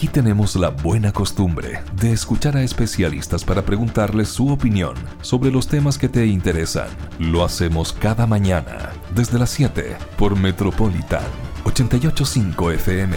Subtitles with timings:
[0.00, 5.68] Aquí tenemos la buena costumbre de escuchar a especialistas para preguntarles su opinión sobre los
[5.68, 6.88] temas que te interesan.
[7.18, 11.22] Lo hacemos cada mañana desde las 7 por Metropolitan
[11.66, 13.16] 885 FM.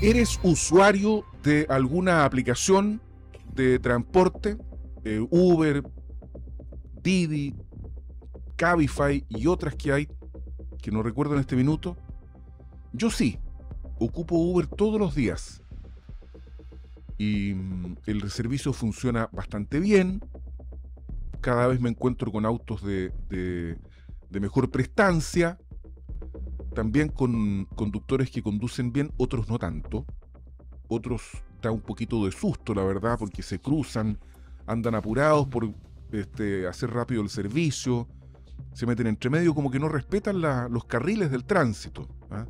[0.00, 3.00] ¿Eres usuario de alguna aplicación
[3.52, 4.56] de transporte?
[5.30, 5.82] Uber,
[7.02, 7.52] Didi,
[8.54, 10.08] Cabify y otras que hay
[10.80, 11.96] que no recuerdo en este minuto.
[12.92, 13.40] Yo sí,
[13.98, 15.62] ocupo Uber todos los días.
[17.18, 20.20] Y mm, el servicio funciona bastante bien.
[21.40, 23.78] Cada vez me encuentro con autos de,
[24.30, 25.58] mejor prestancia.
[26.74, 30.04] También con conductores que conducen bien, otros no tanto.
[30.88, 31.22] Otros
[31.62, 34.18] da un poquito de susto, la verdad, porque se cruzan,
[34.66, 35.72] andan apurados por
[36.12, 38.06] este, hacer rápido el servicio,
[38.74, 40.40] se meten entre medio como que no respetan
[40.70, 42.08] los carriles del tránsito.
[42.30, 42.46] ¿ah?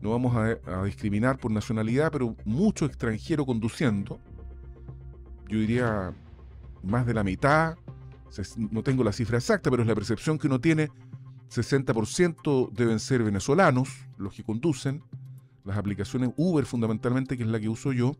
[0.00, 4.18] No vamos a, discriminar por nacionalidad, pero mucho extranjero conduciendo.
[5.48, 6.14] Yo diría
[6.82, 7.76] más de la mitad,
[8.56, 10.88] no tengo la cifra exacta, pero es la percepción que uno tiene.
[11.50, 15.02] 60% deben ser venezolanos los que conducen,
[15.64, 18.14] las aplicaciones Uber fundamentalmente, que es la que uso yo.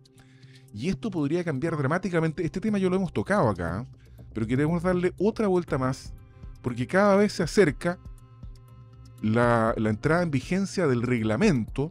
[0.75, 2.45] Y esto podría cambiar dramáticamente.
[2.45, 3.87] Este tema ya lo hemos tocado acá,
[4.35, 6.13] pero queremos darle otra vuelta más
[6.63, 7.99] porque cada vez se acerca
[9.23, 11.91] la, entrada en vigencia del reglamento,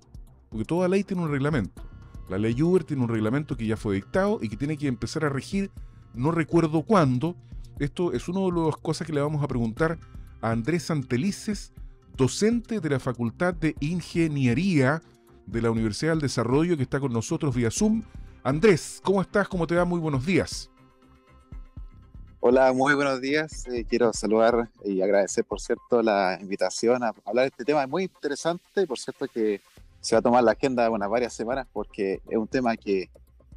[0.49, 1.83] porque toda ley tiene un reglamento.
[2.29, 5.25] La ley Uber tiene un reglamento que ya fue dictado y que tiene que empezar
[5.25, 5.71] a regir,
[6.13, 7.35] no recuerdo cuándo.
[7.79, 9.97] Esto es una de las cosas que le vamos a preguntar
[10.41, 11.73] a Andrés Santelices,
[12.15, 15.01] docente de la Facultad de Ingeniería
[15.45, 18.03] de la Universidad del Desarrollo, que está con nosotros vía Zoom.
[18.43, 19.47] Andrés, ¿cómo estás?
[19.47, 19.85] ¿Cómo te va?
[19.85, 20.68] Muy buenos días.
[22.41, 23.67] Hola, muy buenos días.
[23.67, 27.83] Eh, quiero saludar y agradecer, por cierto, la invitación a hablar de este tema.
[27.83, 29.59] Es muy interesante por cierto, que
[29.99, 33.09] se va a tomar la agenda unas varias semanas porque es un tema que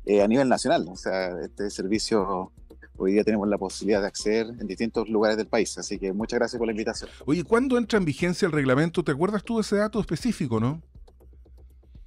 [0.04, 2.50] eh, a nivel nacional, o sea, este servicio
[2.96, 5.78] hoy día tenemos la posibilidad de acceder en distintos lugares del país.
[5.78, 7.08] Así que muchas gracias por la invitación.
[7.24, 9.04] Oye, ¿cuándo entra en vigencia el reglamento?
[9.04, 10.82] ¿Te acuerdas tú de ese dato específico, no?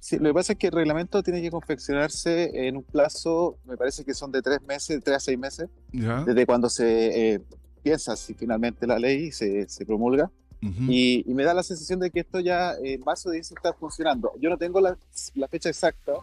[0.00, 3.76] Sí, lo que pasa es que el reglamento tiene que confeccionarse en un plazo, me
[3.76, 7.40] parece que son de tres meses, tres a seis meses, desde cuando se eh,
[7.82, 10.30] piensa si finalmente la ley se, se promulga.
[10.60, 14.32] y, me da la sensación de que esto ya en marzo de está funcionando.
[14.40, 14.96] Yo no tengo la,
[15.34, 16.14] la fecha exacta,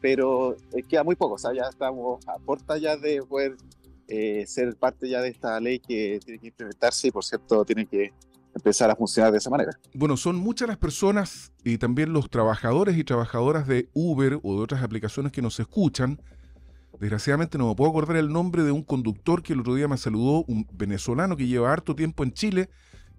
[0.00, 1.34] pero eh, queda muy poco.
[1.34, 3.56] O sea, ya estamos a puerta ya de poder
[4.08, 7.86] eh, ser parte ya de esta ley que tiene que implementarse y, por cierto, tiene
[7.86, 8.12] que
[8.56, 9.78] empezar a funcionar de esa manera.
[9.94, 14.62] Bueno, son muchas las personas y también los trabajadores y trabajadoras de Uber o de
[14.62, 16.20] otras aplicaciones que nos escuchan.
[16.98, 19.98] Desgraciadamente no me puedo acordar el nombre de un conductor que el otro día me
[19.98, 22.70] saludó, un venezolano que lleva harto tiempo en Chile,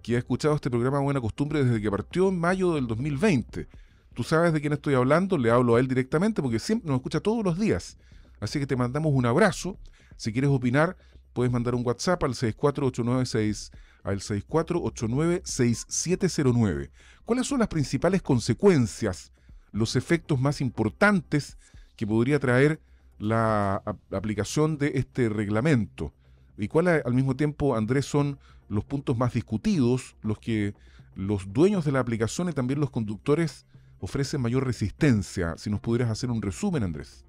[0.01, 3.67] que ha escuchado este programa Buena Costumbre desde que partió en mayo del 2020.
[4.15, 7.19] Tú sabes de quién estoy hablando, le hablo a él directamente porque siempre nos escucha
[7.19, 7.97] todos los días.
[8.39, 9.77] Así que te mandamos un abrazo.
[10.15, 10.97] Si quieres opinar,
[11.33, 13.71] puedes mandar un WhatsApp al 64896
[14.07, 16.89] al 6489-6709.
[17.25, 19.33] ¿Cuáles son las principales consecuencias,
[19.71, 21.57] los efectos más importantes
[21.97, 22.79] que podría traer
[23.19, 26.13] la aplicación de este reglamento?
[26.57, 30.73] ¿Y cuáles al mismo tiempo, Andrés, son los puntos más discutidos, los que
[31.15, 33.65] los dueños de la aplicación y también los conductores
[33.99, 35.57] ofrecen mayor resistencia?
[35.57, 37.25] Si nos pudieras hacer un resumen, Andrés.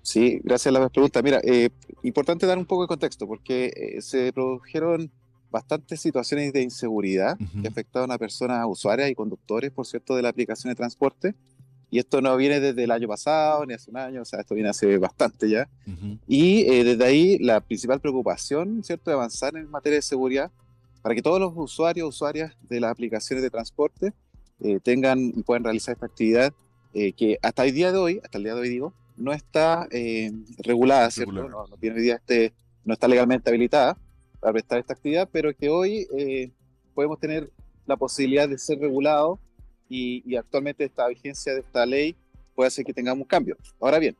[0.00, 1.20] Sí, gracias a la pregunta.
[1.22, 1.68] Mira, eh,
[2.02, 5.12] importante dar un poco de contexto, porque eh, se produjeron
[5.52, 10.30] bastantes situaciones de inseguridad que afectaron a personas usuarias y conductores, por cierto, de la
[10.30, 11.34] aplicación de transporte.
[11.90, 14.54] Y esto no viene desde el año pasado ni hace un año, o sea, esto
[14.54, 15.68] viene hace bastante ya.
[16.26, 20.50] Y eh, desde ahí la principal preocupación, ¿cierto?, de avanzar en materia de seguridad
[21.02, 24.14] para que todos los usuarios, usuarias de las aplicaciones de transporte
[24.60, 26.54] eh, tengan y puedan realizar esta actividad
[26.94, 29.86] eh, que hasta el día de hoy, hasta el día de hoy digo, no está
[30.58, 31.32] regulada, ¿cierto?
[31.32, 32.54] No, no, tiene día este,
[32.86, 33.98] no está legalmente habilitada
[34.42, 36.50] para prestar esta actividad, pero que hoy eh,
[36.94, 37.48] podemos tener
[37.86, 39.38] la posibilidad de ser regulados
[39.88, 42.16] y, actualmente esta vigencia de esta ley
[42.56, 43.56] puede hacer que tengamos un cambio.
[43.80, 44.16] Ahora bien,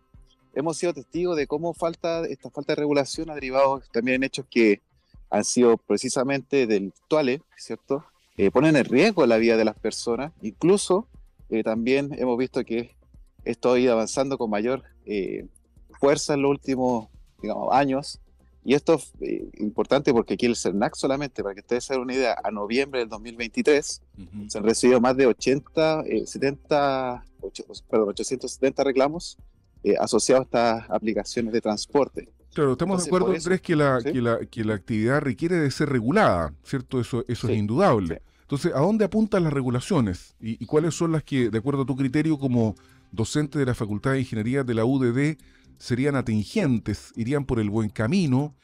[0.55, 4.47] hemos sido testigos de cómo falta esta falta de regulación ha derivado también en hechos
[4.49, 4.81] que
[5.29, 8.05] han sido precisamente delictuales, ¿cierto?
[8.37, 10.33] Eh, ponen en riesgo la vida de las personas.
[10.41, 11.09] Incluso
[11.51, 12.95] eh, también hemos visto que
[13.45, 14.85] esto ha ido avanzando con mayor
[15.99, 17.09] fuerza en los últimos
[17.41, 18.21] digamos, años
[18.65, 22.03] y esto es eh, importante porque aquí el CERNAC solamente, para que ustedes se den
[22.03, 24.03] una idea, a noviembre del 2023
[24.47, 29.37] se han recibido más de 80, 70, 8, perdón, 870 reclamos
[29.83, 32.29] eh, asociados a estas aplicaciones de transporte.
[32.55, 35.89] Claro, estamos de acuerdo, Andrés, que la, que, la, que la actividad requiere de ser
[35.89, 37.01] regulada, ¿cierto?
[37.01, 38.23] Eso, eso es indudable.
[38.43, 40.37] Entonces, ¿a dónde apuntan las regulaciones?
[40.39, 42.77] ¿Y, ¿Y, cuáles son las que, de acuerdo a tu criterio como
[43.11, 45.37] docentes de la Facultad de Ingeniería de la UDD
[45.79, 48.55] serían atingentes, irían por el buen camino,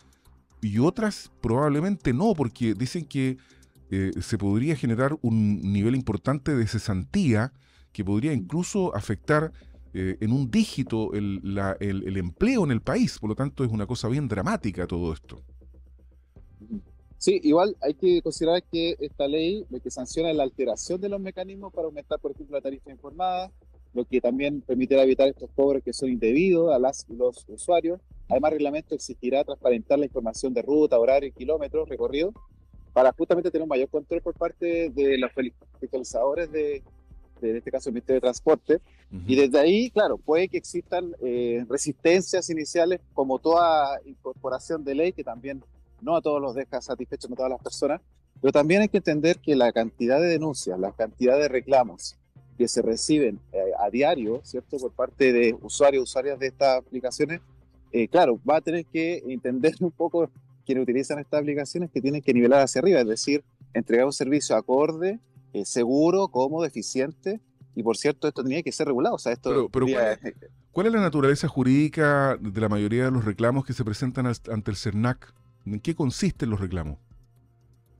[0.60, 3.38] y otras probablemente no, porque dicen que
[3.90, 7.52] eh, se podría generar un nivel importante de cesantía
[7.92, 9.52] que podría incluso afectar
[9.94, 11.40] eh, en un dígito el,
[11.80, 13.18] el, empleo en el país.
[13.18, 15.42] Por lo tanto, es una cosa bien dramática todo esto.
[17.16, 21.08] Sí, igual hay que considerar que esta ley lo que sanciona es la alteración de
[21.08, 23.50] los mecanismos para aumentar, por ejemplo, la tarifa informada,
[23.98, 28.00] lo que también permitirá evitar estos cobros que son indebidos a las, los usuarios.
[28.28, 32.34] Además, el reglamento exigirá transparentar la información de ruta, horario kilómetros recorridos
[32.92, 35.30] para justamente tener un mayor control por parte de los
[35.80, 36.82] fiscalizadores de,
[37.40, 38.80] de en este caso el Ministerio de Transporte.
[39.26, 45.12] Y desde ahí, claro, puede que existan eh, resistencias iniciales como toda incorporación de ley,
[45.12, 45.62] que también
[46.02, 48.00] no a todos los deja satisfechos, no a todas las personas,
[48.40, 52.17] pero también hay que entender que la cantidad de denuncias, la cantidad de reclamos
[52.58, 57.40] que se reciben eh, a diario, ¿cierto?, por parte de usuarios, usuarias de estas aplicaciones,
[57.92, 60.28] eh, claro, va a tener que entender un poco
[60.66, 64.56] quienes utilizan estas aplicaciones que tienen que nivelar hacia arriba, es decir, entregar un servicio
[64.56, 65.20] acorde,
[65.52, 67.40] eh, seguro, cómodo, eficiente,
[67.74, 69.14] y por cierto, esto tenía que ser regulado.
[69.14, 69.86] O sea, esto pero,
[70.72, 74.70] ¿cuál, es, la naturaleza jurídica de la mayoría de los reclamos que se presentan ante
[74.70, 75.32] el CERNAC?
[75.64, 76.98] ¿En qué consisten los reclamos?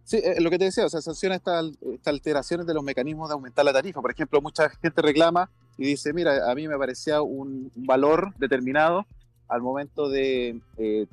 [0.08, 1.70] Sí, lo que te decía, o sea, sanciona estas
[2.06, 4.00] alteraciones de los mecanismos de aumentar la tarifa.
[4.00, 9.04] Por ejemplo, mucha gente reclama y dice, mira, a mí me parecía un valor determinado
[9.48, 11.06] al momento de eh,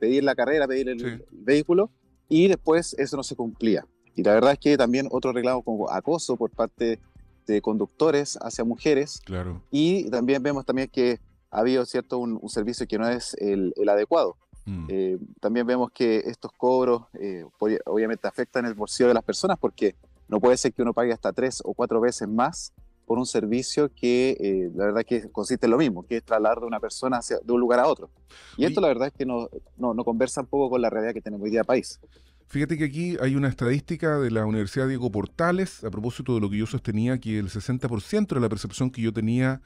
[0.00, 1.90] pedir la carrera, pedir el, vehículo,
[2.28, 3.86] y después eso no se cumplía.
[4.16, 6.98] Y la verdad es que también otro reclamo como acoso por parte
[7.46, 9.20] de conductores hacia mujeres.
[9.24, 9.62] Claro.
[9.70, 11.20] Y también vemos también que
[11.52, 14.36] ha habido cierto un, servicio que no es el, adecuado.
[14.66, 14.86] Mm.
[14.88, 17.44] Eh, también vemos que estos cobros eh,
[17.86, 19.94] obviamente afectan el bolsillo de las personas porque
[20.28, 22.72] no puede ser que uno pague hasta tres o cuatro veces más
[23.06, 26.60] por un servicio que eh, la verdad que consiste en lo mismo, que es trasladar
[26.60, 28.08] de una persona hacia, de un lugar a otro.
[28.56, 31.12] Y esto la verdad es que no, no, no, conversa un poco con la realidad
[31.12, 31.98] que tenemos hoy día país.
[32.46, 36.50] Fíjate que aquí hay una estadística de la Universidad Diego Portales, a propósito de lo
[36.50, 39.60] que yo sostenía, que el 60% de la percepción que yo tenía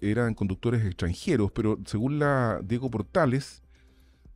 [0.00, 3.62] eran conductores extranjeros, pero según la Diego Portales,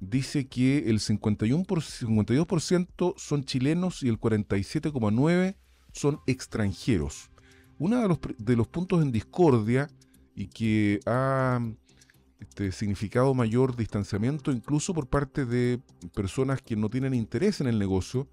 [0.01, 5.57] dice que el 51 52% son chilenos y el 47,9%
[5.93, 7.31] son extranjeros.
[7.79, 9.89] Uno de los, de los puntos en discordia
[10.35, 11.61] y que ha
[12.41, 15.81] este, significado mayor distanciamiento incluso por parte de
[16.15, 18.29] personas que no tienen interés en el negocio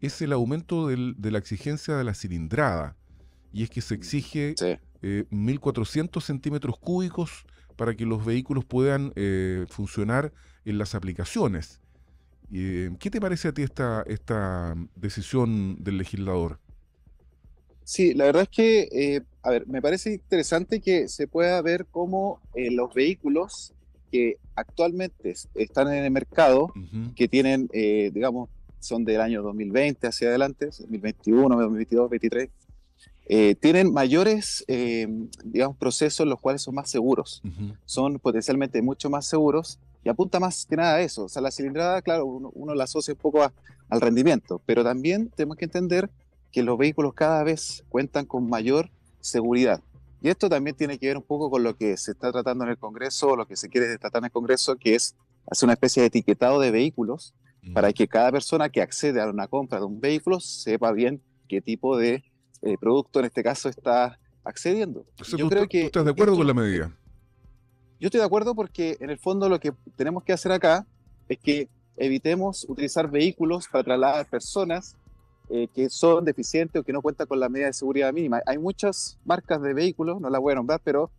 [0.00, 2.96] es el aumento de la exigencia de la cilindrada.
[3.52, 4.54] Y es que se exige
[5.00, 10.32] 1.400 eh, centímetros cúbicos para que los vehículos puedan eh, funcionar
[10.64, 11.80] en las aplicaciones.
[12.52, 16.58] Eh, ¿Qué te parece a ti esta, esta decisión del legislador?
[17.86, 21.86] Sí, la verdad es que, eh, a ver, me parece interesante que se pueda ver
[21.88, 23.74] cómo eh, los vehículos
[24.10, 26.72] que actualmente están en el mercado,
[27.14, 28.50] que tienen, eh, digamos,
[28.80, 32.50] son del año 2020 hacia adelante, 2021, 2022, 2023,
[33.60, 34.64] tienen mayores,
[35.44, 37.42] digamos, procesos los cuales son más seguros,
[37.84, 41.24] son potencialmente mucho más seguros y apunta más que nada a eso.
[41.24, 45.56] O sea, la cilindrada, claro, uno, la asocia un poco al rendimiento, pero también tenemos
[45.56, 46.10] que entender
[46.52, 48.90] que los vehículos cada vez cuentan con mayor
[49.20, 49.80] seguridad.
[50.22, 52.70] Y esto también tiene que ver un poco con lo que se está tratando en
[52.70, 55.14] el Congreso, lo que se quiere tratar en el Congreso, que es
[55.50, 57.34] hacer una especie de etiquetado de vehículos
[57.74, 61.60] para que cada persona que accede a una compra de un vehículo sepa bien qué
[61.60, 62.22] tipo de
[62.62, 65.04] eh, producto en este caso está accediendo.
[65.36, 66.96] yo creo que estás de acuerdo con la medida?
[67.98, 70.86] Yo estoy de acuerdo porque en el fondo lo que tenemos que hacer acá
[71.28, 74.96] es que evitemos utilizar vehículos para trasladar personas
[75.48, 78.42] eh, que son deficientes o que no cuentan con la medida de seguridad mínima.
[78.46, 81.10] Hay muchas marcas de vehículos, no las voy a nombrar, pero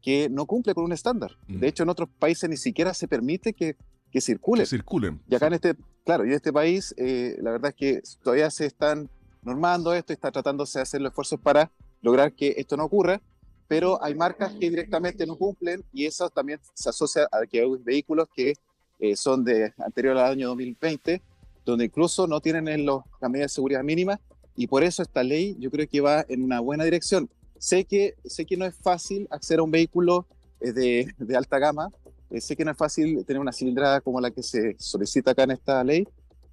[0.00, 1.32] que no cumplen con un estándar.
[1.48, 1.58] Mm.
[1.58, 3.76] De hecho, en otros países ni siquiera se permite que,
[4.10, 4.66] que circulen.
[4.66, 5.20] circulen.
[5.28, 8.50] Y acá en este, claro, y en este país, eh, la verdad es que todavía
[8.50, 9.10] se están
[9.42, 11.70] normando esto y está tratándose de hacer los esfuerzos para
[12.00, 13.20] lograr que esto no ocurra,
[13.68, 17.68] pero hay marcas que directamente no cumplen y eso también se asocia a que hay
[17.80, 18.54] vehículos que
[18.98, 21.22] eh, son de anterior al año 2020
[21.64, 24.18] donde incluso no tienen en los, las de seguridad mínimas
[24.56, 27.28] y por eso esta ley yo creo que va en una buena dirección.
[27.58, 30.26] Sé que, sé que no es fácil acceder a un vehículo
[30.60, 31.90] eh, de, de alta gama,
[32.30, 35.44] eh, sé que no es fácil tener una cilindrada como la que se solicita acá
[35.44, 36.06] en esta ley,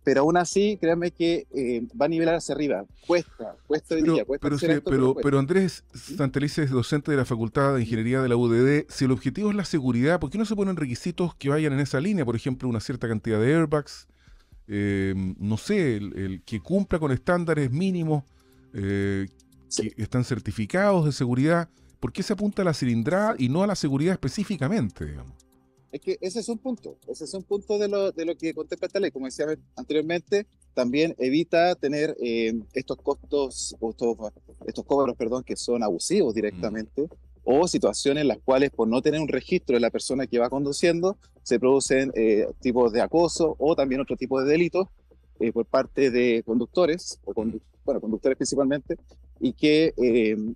[0.10, 2.84] pero aún así, créanme que eh, va a nivelar hacia arriba.
[3.06, 4.50] Cuesta, cuesta hoy día, cuesta.
[4.50, 8.86] Pero, pero, pero, Andrés Santelice es docente de la Facultad de Ingeniería de la UDD.
[8.90, 11.80] Si el objetivo es la seguridad, ¿por qué no se ponen requisitos que vayan en
[11.80, 12.26] esa línea?
[12.26, 14.08] Por ejemplo, una cierta cantidad de airbags,
[14.68, 18.24] eh, no sé, el, que cumpla con estándares mínimos
[18.74, 19.28] eh,
[19.78, 23.68] que están certificados de seguridad, ¿por qué se apunta a la cilindrada y no a
[23.68, 25.06] la seguridad específicamente?
[25.06, 25.49] Digamos?
[25.92, 28.54] Es que ese es un punto, ese es un punto de lo, de lo que
[28.54, 29.10] contempla esta ley.
[29.10, 34.18] Como decía anteriormente, también evita tener eh, estos costos, estos,
[34.68, 37.08] estos cobros, perdón, que son abusivos directamente,
[37.44, 40.50] o situaciones en las cuales por no tener un registro de la persona que va
[40.50, 44.88] conduciendo, se producen eh, tipos de acoso o también otro tipo de delitos
[45.40, 48.98] eh, por parte de conductores, o bueno, conductores principalmente,
[49.40, 49.94] y que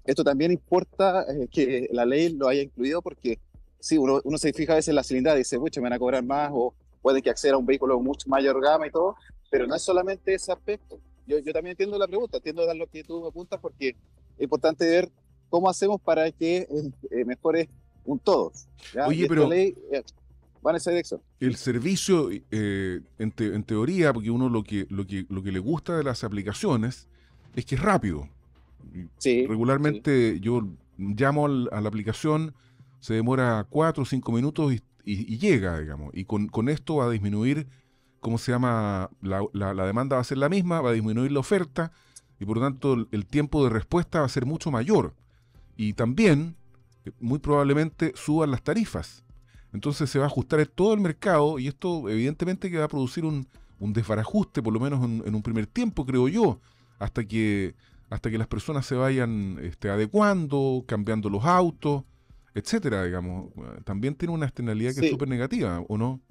[0.03, 3.39] esto también importa que la ley lo haya incluido porque
[3.83, 5.93] sí, uno, uno se fija a veces en la cilindrada y dice, mucho me van
[5.93, 9.17] a cobrar más o puede que acceda a un vehículo mucho mayor gama y todo,
[9.51, 11.01] pero no es solamente ese aspecto.
[11.27, 15.11] Yo, yo también entiendo la pregunta, entiendo lo que tú apuntas porque es importante ver
[15.49, 16.67] cómo hacemos para que eh,
[17.11, 17.69] eh, mejore
[18.05, 18.53] un todo.
[19.05, 19.49] Oye, pero...
[19.49, 20.01] Ley, eh,
[20.61, 21.21] van a ser eso.
[21.41, 25.97] El servicio, en, en, teoría, porque uno lo que, lo, que, lo que le gusta
[25.97, 27.09] de las aplicaciones
[27.53, 28.29] es que es rápido.
[29.17, 32.55] Sí, Regularmente yo llamo a la aplicación
[33.03, 36.11] se demora cuatro o cinco minutos y, llega, digamos.
[36.13, 37.67] Y con, con, esto va a disminuir,
[38.21, 39.09] ¿cómo se llama?
[39.21, 41.91] La, la, demanda va a ser la misma, va a disminuir la oferta
[42.39, 45.13] y por lo tanto el, tiempo de respuesta va a ser mucho mayor.
[45.75, 46.55] Y también,
[47.03, 49.25] eh, muy probablemente, suban las tarifas.
[49.73, 53.25] Entonces se va a ajustar todo el mercado y esto evidentemente que va a producir
[53.25, 56.61] un, un desbarajuste, por lo menos en, un primer tiempo, creo yo,
[56.99, 57.75] hasta que,
[58.09, 62.05] hasta que las personas se vayan este, adecuando, cambiando los autos
[62.55, 63.51] etcétera, digamos,
[63.83, 66.21] también tiene una externalidad que es súper negativa, ¿o no?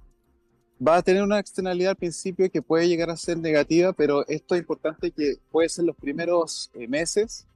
[0.84, 4.54] Va a tener una externalidad al principio que puede llegar a ser negativa, pero esto
[4.54, 7.46] es importante que puede ser los primeros eh, meses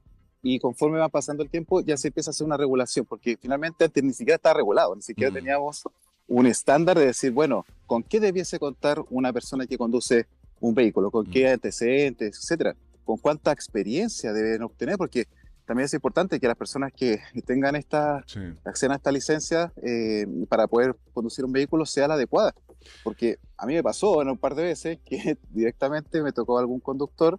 [0.41, 3.85] y conforme va pasando el tiempo ya se empieza a hacer una regulación, porque finalmente
[3.85, 5.33] antes ni siquiera estaba regulado, ni siquiera mm.
[5.33, 5.83] teníamos
[6.27, 10.27] un estándar de decir, bueno, ¿con qué debiese contar una persona que conduce
[10.59, 11.11] un vehículo?
[11.11, 11.31] ¿Con mm.
[11.31, 12.75] qué antecedentes, etcétera?
[13.03, 14.97] ¿Con cuánta experiencia deben obtener?
[14.97, 15.27] Porque
[15.67, 18.23] también es importante que las personas que tengan esta,
[18.63, 22.55] acción a esta licencia eh, para poder conducir un vehículo sea la adecuada.
[23.03, 26.79] Porque a mí me pasó en un par de veces que directamente me tocó algún
[26.79, 27.37] conductor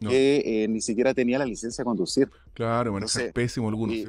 [0.00, 2.28] que eh, ni siquiera tenía la licencia de conducir.
[2.54, 4.06] Claro, bueno, es pésimo algunos, Sí,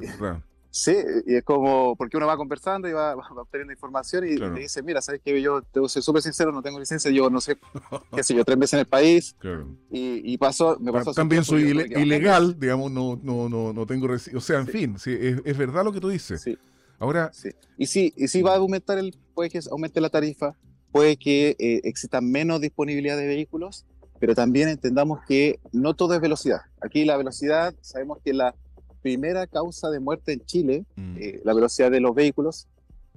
[1.28, 5.01] y es como, porque uno va conversando y va, obteniendo información y te dice, mira,
[5.01, 7.58] sabes que yo te soy súper sincero, no tengo licencia, yo no sé,
[8.16, 9.36] qué sé yo, tres meses en el país.
[9.92, 11.13] Y, pasó, me pasó.
[11.13, 15.58] También soy ilegal, digamos, no, no, no, no tengo, o sea, en fin, sí, es,
[15.58, 16.42] verdad lo que tú dices.
[16.42, 16.58] Sí.
[17.00, 17.32] Ahora.
[17.34, 17.50] Sí.
[17.78, 20.56] Y sí, y sí va a aumentar el, puede que aumente la tarifa,
[20.92, 23.86] puede que eh, exista menos disponibilidad de vehículos,
[24.20, 26.62] pero también entendamos que no todo es velocidad.
[26.80, 28.56] Aquí la velocidad, sabemos que la
[29.01, 31.17] primera causa de muerte en Chile, mm.
[31.17, 32.67] eh, la velocidad de los vehículos.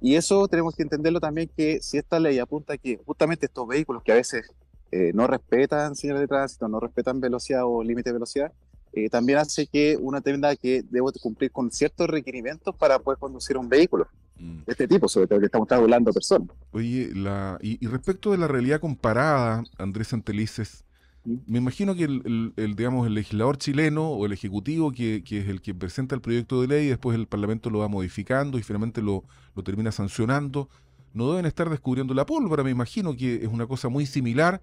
[0.01, 3.67] Y eso tenemos que entenderlo también que si esta ley apunta a que justamente estos
[3.67, 4.51] vehículos que a veces
[4.91, 8.51] eh, no respetan señales de tránsito, no respetan velocidad o límite de velocidad,
[8.93, 13.57] eh, también hace que uno tenga que debo cumplir con ciertos requerimientos para poder conducir
[13.57, 14.07] un vehículo.
[14.39, 14.59] Mm.
[14.67, 16.49] Este tipo, sobre todo que estamos hablando personas.
[16.71, 20.84] Oye, la, y, y, respecto de la realidad comparada, Andrés Antelices,
[21.25, 25.73] me imagino que el, digamos, el legislador chileno o el ejecutivo, que, es el que
[25.73, 29.23] presenta el proyecto de ley, después el Parlamento lo va modificando y finalmente lo,
[29.55, 30.69] lo termina sancionando,
[31.13, 32.63] no deben estar descubriendo la pólvora.
[32.63, 34.61] Me imagino que es una cosa muy similar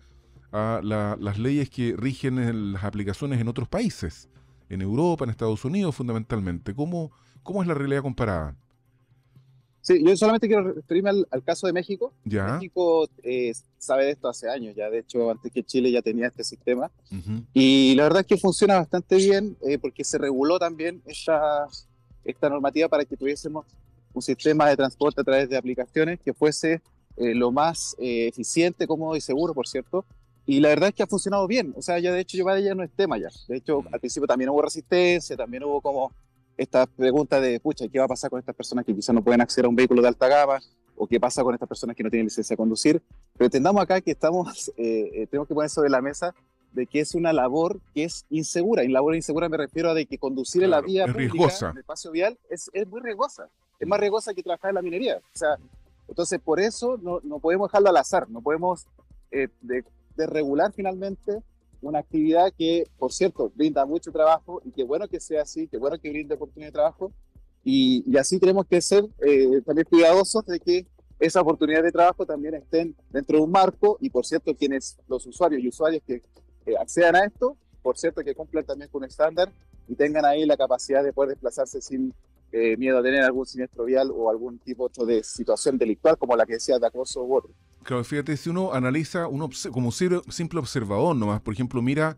[0.52, 4.28] a las leyes que rigen en las aplicaciones en otros países,
[4.68, 6.74] en Europa, en Estados Unidos fundamentalmente.
[6.74, 7.10] ¿Cómo,
[7.42, 8.54] cómo es la realidad comparada?
[9.82, 12.12] Sí, yo solamente quiero referirme al, caso de México.
[12.24, 12.54] ¿Ya?
[12.54, 16.28] México eh, sabe de esto hace años ya, de hecho antes que Chile ya tenía
[16.28, 16.90] este sistema.
[17.52, 21.66] Y la verdad es que funciona bastante bien eh, porque se reguló también esta,
[22.24, 23.66] esta normativa para que tuviésemos
[24.14, 26.80] un sistema de transporte a través de aplicaciones que fuese
[27.16, 30.04] eh, lo más eficiente, cómodo y seguro, por cierto.
[30.46, 31.74] Y la verdad es que ha funcionado bien.
[31.76, 33.30] O sea, ya de hecho yo ya no es tema ya.
[33.48, 36.12] De hecho, al principio también hubo resistencia, también hubo como
[36.62, 39.40] esta pregunta de, pucha, ¿qué va a pasar con estas personas que quizás no pueden
[39.40, 40.60] acceder a un vehículo de alta gama?
[40.96, 43.02] ¿O qué pasa con estas personas que no tienen licencia de conducir?
[43.34, 46.34] Pero entendamos acá que estamos, eh, eh, tenemos que poner sobre la mesa
[46.72, 48.84] de que es una labor que es insegura.
[48.84, 51.78] Y labor insegura me refiero a de que conducir en la vía pública, en el
[51.78, 53.48] espacio vial, es, es, muy riesgosa.
[53.78, 55.18] Es más riesgosa que trabajar en la minería.
[55.18, 55.56] O sea,
[56.08, 58.86] entonces por eso no, no podemos dejarlo al azar, no podemos
[59.30, 59.84] eh, de,
[60.16, 61.42] de regular finalmente
[61.82, 65.76] una actividad que, por cierto, brinda mucho trabajo y qué bueno que sea así, qué
[65.76, 67.12] bueno que brinde oportunidad de trabajo.
[67.64, 70.86] Y, y así tenemos que ser eh, también cuidadosos de que
[71.18, 75.26] esa oportunidad de trabajo también estén dentro de un marco y, por cierto, quienes, los
[75.26, 76.22] usuarios y usuarias que
[76.66, 79.52] eh, accedan a esto, por cierto, que cumplan también con un estándar
[79.88, 82.12] y tengan ahí la capacidad de poder desplazarse sin
[82.52, 86.44] eh, miedo a tener algún siniestro vial o algún tipo de situación delictual como la
[86.44, 87.50] que decía de acoso u otro.
[87.82, 92.16] Claro, fíjate, si uno analiza uno como simple observador nomás, por ejemplo, mira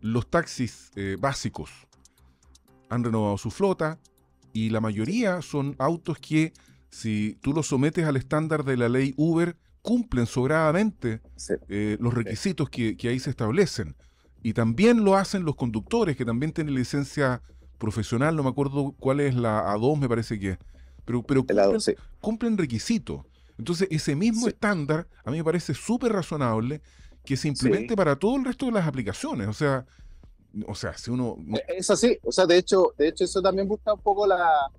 [0.00, 1.70] los taxis eh, básicos.
[2.90, 3.98] Han renovado su flota,
[4.54, 6.52] y la mayoría son autos que,
[6.88, 11.20] si tú los sometes al estándar de la ley Uber, cumplen sobradamente
[11.68, 13.96] eh, los requisitos que, ahí se establecen.
[14.42, 17.42] Y también lo hacen los conductores, que también tienen licencia
[17.78, 20.56] profesional, no me acuerdo cuál es la A2, me parece que
[21.04, 21.44] pero, pero
[22.20, 23.26] cumplen, requisitos.
[23.58, 26.80] Entonces, ese mismo estándar a mí me parece súper razonable
[27.24, 29.48] que se implemente para todo el resto de las aplicaciones.
[29.48, 29.86] O sea,
[30.66, 31.36] o sea, si uno...
[31.54, 34.70] Eh, es así, o sea, de hecho, de hecho eso también busca un poco la,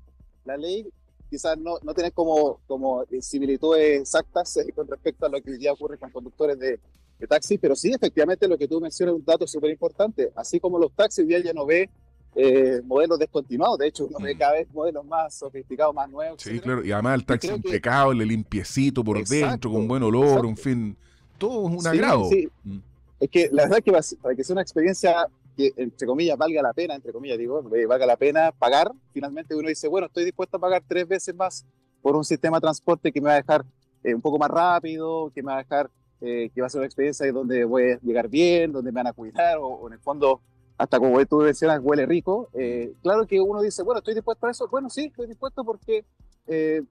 [0.45, 0.87] la ley,
[1.29, 5.57] quizás no, no tiene como, como similitudes exactas eh, con respecto a lo que hoy
[5.57, 6.79] día ocurre con conductores de,
[7.19, 10.31] de taxi, pero sí, efectivamente, lo que tú mencionas es un dato súper importante.
[10.35, 11.89] Así como los taxis hoy día ya no ve
[12.35, 13.77] eh, modelos descontinuados.
[13.79, 14.37] De hecho, uno ve mm.
[14.37, 16.41] cada vez modelos más sofisticados, más nuevos.
[16.41, 16.83] Sí, claro.
[16.83, 20.97] Y además el taxi impecable, limpiecito por dentro, con buen olor, en fin.
[21.37, 22.29] Todo es un agrado.
[22.63, 22.77] Mm.
[23.19, 26.73] Es que la verdad que para que sea una experiencia que, entre comillas, valga la
[26.73, 30.59] pena, entre comillas, digo, valga la pena pagar, finalmente uno dice, bueno, estoy dispuesto a
[30.59, 31.65] pagar tres veces más
[32.01, 33.65] por un sistema de transporte que me va a dejar
[34.03, 35.89] eh, un poco más rápido, que me va a dejar,
[36.19, 39.07] eh, que va a ser una experiencia donde voy a llegar bien, donde me van
[39.07, 40.41] a cuidar, o en el fondo
[40.77, 42.49] hasta como tú mencionas, huele rico.
[42.53, 44.67] Eh, claro que uno dice, bueno, estoy dispuesto a eso.
[44.67, 46.05] Bueno, sí, estoy dispuesto porque,
[46.47, 46.83] eh,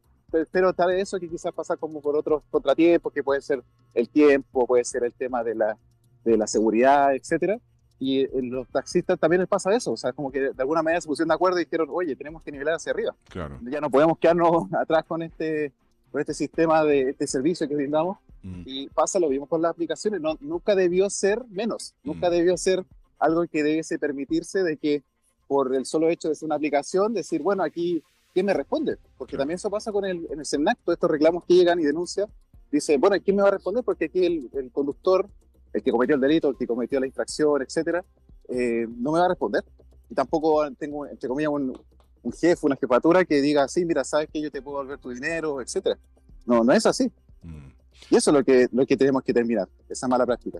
[0.50, 3.62] pero tal vez eso que quizás pasa como por otros contratiempos, que puede ser
[3.92, 5.76] el tiempo, puede ser el tema de la,
[6.24, 7.58] de la seguridad, etcétera.
[7.98, 11.00] Y en los taxistas también les pasa eso, o sea, como que de alguna manera
[11.00, 13.14] se pusieron de acuerdo y dijeron, oye, tenemos que nivelar hacia arriba.
[13.28, 13.60] Claro.
[13.62, 15.72] Ya no podemos quedarnos atrás con este,
[16.10, 18.18] con este sistema de este servicio que brindamos.
[18.42, 18.62] Mm.
[18.66, 22.32] Y pasa lo mismo con las aplicaciones, no, nunca debió ser menos, nunca mm.
[22.32, 22.84] debió ser
[23.18, 25.02] algo que debiese permitirse de que
[25.46, 28.02] por el solo hecho de ser una aplicación, decir, bueno, aquí,
[28.32, 28.96] ¿quién me responde?
[29.18, 31.84] Porque también eso pasa con el, en el CENAC, todos estos reclamos que llegan y
[31.84, 32.28] denuncian,
[32.70, 33.84] dice, bueno, ¿quién me va a responder?
[33.84, 35.28] Porque aquí el, conductor,
[35.72, 38.04] el que cometió el delito, el que cometió la infracción, etcétera,
[38.48, 39.64] eh, no me va a responder.
[40.10, 41.78] Y tampoco tengo, entre comillas, un,
[42.24, 45.10] un jefe, una jefatura que diga, sí, mira, sabes que yo te puedo volver tu
[45.10, 45.98] dinero, etcétera.
[46.46, 47.10] No, no es así.
[47.42, 47.68] Mm.
[48.10, 50.58] Y eso es lo que, lo que tenemos que terminar, esa mala práctica.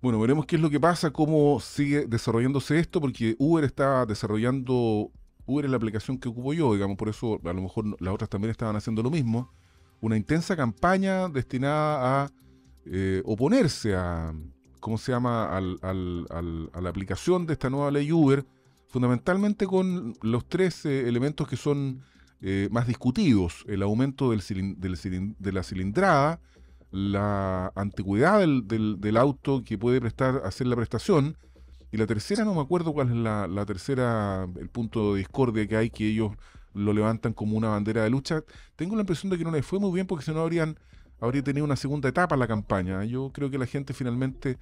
[0.00, 5.10] Bueno, veremos qué es lo que pasa, cómo sigue desarrollándose esto, porque Uber está desarrollando,
[5.46, 8.30] Uber es la aplicación que ocupo yo, digamos, por eso a lo mejor las otras
[8.30, 9.52] también estaban haciendo lo mismo,
[10.00, 12.30] una intensa campaña destinada a
[12.86, 14.32] eh, oponerse a,
[14.80, 18.46] ¿cómo se llama?, al, a la aplicación de esta nueva ley Uber,
[18.88, 22.02] fundamentalmente con los tres eh, elementos que son
[22.40, 24.42] eh, más discutidos, el aumento del,
[24.78, 26.40] del, de la cilindrada,
[26.90, 28.66] la antigüedad del,
[29.00, 31.36] del, auto que puede prestar hacer la prestación.
[31.92, 35.76] Y la tercera, no me acuerdo cuál es la, tercera, el punto de discordia que
[35.76, 36.32] hay, que ellos
[36.72, 38.44] lo levantan como una bandera de lucha.
[38.76, 40.78] Tengo la impresión de que no les fue muy bien porque si no habrían,
[41.20, 43.04] habría tenido una segunda etapa la campaña.
[43.04, 44.58] Yo creo que la gente finalmente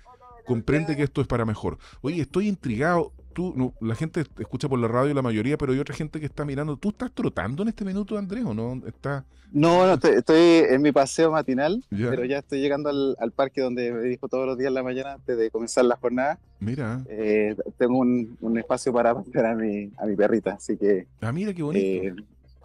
[0.47, 1.79] comprende que esto es para mejor.
[2.01, 5.95] Oye, estoy intrigado no, la gente escucha por la radio la mayoría, pero hay otra
[5.95, 6.77] gente que está mirando.
[6.77, 8.83] ¿Tú estás trotando en este minuto, Andrés, o no?
[8.87, 9.25] Está...
[9.51, 14.03] No, no, estoy, en mi paseo matinal, pero ya estoy llegando al, parque donde me
[14.03, 16.39] dirijo todos los días en la mañana antes de comenzar la jornada.
[16.61, 17.03] Mira.
[17.09, 21.07] Eh, tengo un, espacio para pasear a mi, a mi perrita, así que...
[21.21, 21.87] Ah, mira, qué bonito.
[21.87, 22.15] Eh,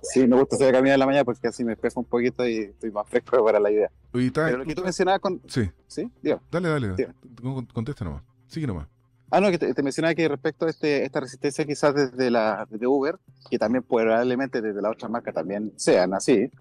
[0.01, 2.57] sí, me gusta hacer caminar en la mañana porque así me espejo un poquito y
[2.57, 3.89] estoy más fresco para la idea.
[4.11, 5.41] pero lo que tú mencionabas con...
[5.47, 5.69] Sí.
[5.87, 6.09] ¿Sí?
[6.51, 7.07] Dale, dale, dale.
[7.71, 8.23] Contesta nomás.
[8.47, 8.92] Sigue nomás.
[9.33, 12.85] Ah, no, que te, mencionaba que respecto a este, esta resistencia quizás desde, la, desde
[12.85, 13.17] Uber,
[13.49, 16.51] que también probablemente desde la otra marca también sean así,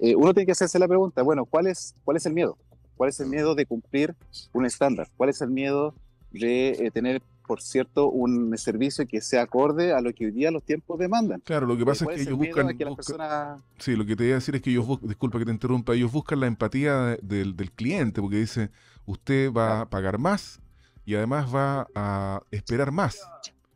[0.00, 2.58] eh, uno tiene que hacerse la pregunta, bueno, ¿cuál es, ¿cuál es el miedo?
[2.96, 4.16] ¿Cuál es el miedo de cumplir
[4.52, 5.06] un estándar?
[5.16, 5.94] ¿Cuál es el miedo
[6.32, 10.50] de eh, tener, por cierto, un servicio que sea acorde a lo que hoy día
[10.50, 11.38] los tiempos demandan?
[11.42, 12.76] Claro, lo que pasa es que ellos buscan...
[13.78, 16.10] Sí, lo que te iba a decir es que ellos, disculpa que te interrumpa, ellos
[16.10, 18.70] buscan la empatía del, del cliente, porque dice,
[19.04, 20.58] usted va a pagar más
[21.06, 23.18] y además va a esperar más.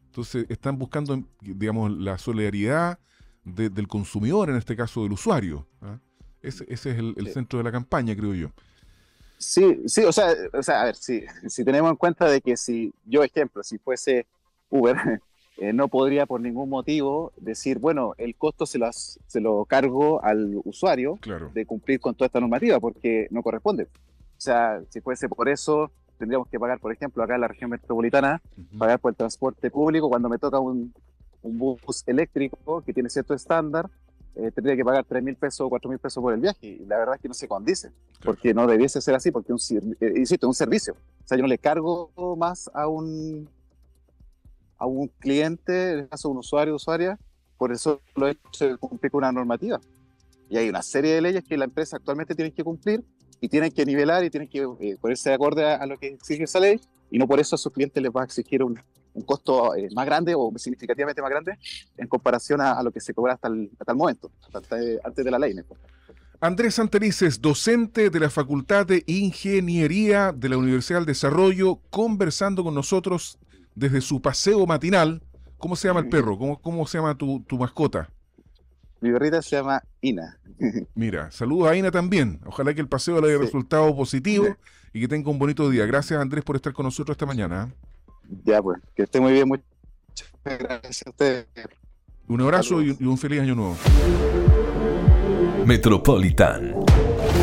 [0.06, 2.98] Entonces están buscando, digamos, la solidaridad
[3.44, 5.66] del consumidor, en este caso del usuario.
[5.80, 5.98] ¿ah?
[6.42, 8.50] Ese, es el, centro de la campaña, creo yo.
[9.38, 12.56] Sí, sí, o sea, o sea a ver, si, si tenemos en cuenta de que
[12.56, 14.26] si yo, ejemplo, si fuese
[14.68, 14.96] Uber,
[15.58, 20.22] eh, no podría por ningún motivo decir, bueno, el costo se, las, se lo cargo
[20.24, 21.18] al usuario
[21.54, 23.84] de cumplir con toda esta normativa, porque no corresponde.
[23.84, 27.70] O sea, si fuese por eso, tendríamos que pagar, por ejemplo, acá en la región
[27.70, 28.42] metropolitana,
[28.78, 30.92] pagar por el transporte público cuando me toca un,
[31.42, 33.88] un bus eléctrico que tiene cierto estándar,
[34.36, 36.66] eh, tendría que pagar 3 mil pesos o 4 mil pesos por el viaje.
[36.66, 37.90] Y la verdad es que no se condice,
[38.22, 39.58] porque no debiese ser así, porque, un,
[39.98, 40.92] eh, insisto, un servicio.
[41.24, 43.48] O sea, yo no le cargo más a un,
[44.76, 47.18] a un cliente, en este caso un usuario o usuaria,
[47.56, 49.80] por eso lo he hecho de cumplir con una normativa.
[50.50, 53.02] Y hay una serie de leyes que la empresa actualmente tiene que cumplir
[53.40, 56.44] y tienen que nivelar y tienen que eh, ponerse de acuerdo a, lo que exige
[56.44, 58.78] esa ley y no por eso a sus clientes les va a exigir un,
[59.14, 61.58] un costo eh, más grande o significativamente más grande
[61.96, 65.38] en comparación a, lo que se cobra hasta el, hasta el momento, antes de la
[65.38, 65.54] ley.
[66.40, 72.74] Andrés Santelices, docente de la Facultad de Ingeniería de la Universidad del Desarrollo, conversando con
[72.74, 73.38] nosotros
[73.74, 75.22] desde su paseo matinal.
[75.58, 76.38] ¿Cómo se llama el perro?
[76.38, 78.08] ¿Cómo, cómo se llama tu, tu mascota?
[79.00, 80.38] Mi perrita se llama Ina.
[80.94, 82.40] Mira, saludos a Ina también.
[82.44, 84.56] Ojalá que el paseo le haya resultado positivo
[84.92, 85.86] y que tenga un bonito día.
[85.86, 87.72] Gracias Andrés por estar con nosotros esta mañana.
[88.44, 89.48] Ya pues, que esté muy bien.
[89.48, 89.68] Muchas
[90.44, 91.46] gracias a ustedes.
[92.28, 93.76] Un abrazo y un feliz año nuevo.
[95.66, 96.74] Metropolitan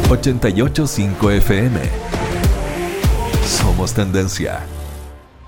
[0.10, 1.80] 885 FM.
[3.43, 4.65] Somos tendencia.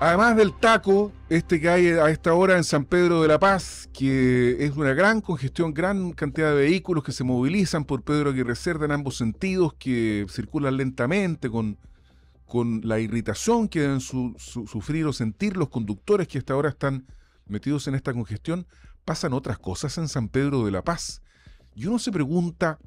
[0.02, 3.86] Además del taco, este que hay a esta hora en San Pedro de la Paz,
[3.92, 8.56] que es una gran congestión, gran cantidad de vehículos que se movilizan por Pedro Aguirre
[8.56, 11.76] Cerda en ambos sentidos, que circulan lentamente con,
[12.46, 17.04] con la irritación que deben sufrir o sentir los conductores que hasta ahora están
[17.46, 18.66] metidos en esta congestión,
[19.04, 21.20] pasan otras cosas en San Pedro de la Paz.
[21.74, 22.78] Y uno se pregunta,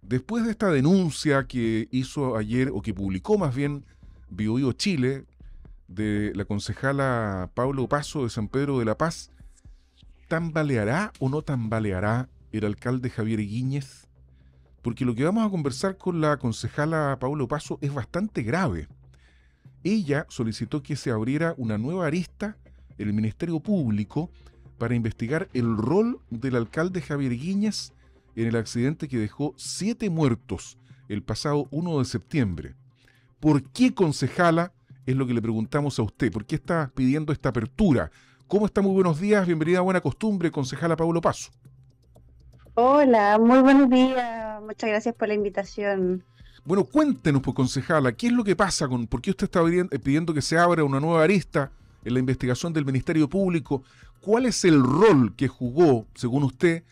[0.00, 3.84] después de esta denuncia que hizo ayer, o que publicó más bien
[4.30, 5.26] Bio, Chile,
[5.88, 9.30] de la concejala Pablo Paso de San Pedro de la Paz,
[10.28, 14.08] ¿tambaleará o no tambaleará el alcalde Javier Guíñez?
[14.82, 18.88] Porque lo que vamos a conversar con la concejala Pablo Paso es bastante grave.
[19.84, 22.56] Ella solicitó que se abriera una nueva arista
[22.98, 24.30] en el Ministerio Público
[24.78, 27.92] para investigar el rol del alcalde Javier Guíñez
[28.34, 32.74] en el accidente que dejó siete muertos el pasado 1 de septiembre.
[33.40, 34.72] ¿Por qué, concejala?
[35.06, 36.32] Es lo que le preguntamos a usted.
[36.32, 38.10] ¿Por qué está pidiendo esta apertura?
[38.48, 38.82] ¿Cómo está?
[38.82, 39.46] Muy buenos días.
[39.46, 41.52] Bienvenida a Buena Costumbre, concejala Pablo Paso.
[42.74, 44.60] Hola, muy buenos días.
[44.62, 46.24] Muchas gracias por la invitación.
[46.64, 49.62] Bueno, cuéntenos, pues, concejala, ¿qué es lo que pasa con, por qué usted está
[50.02, 51.70] pidiendo que se abra una nueva arista
[52.04, 53.84] en la investigación del Ministerio Público?
[54.20, 56.82] ¿Cuál es el rol que jugó, según usted,